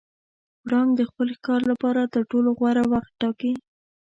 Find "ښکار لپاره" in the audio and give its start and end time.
1.37-2.01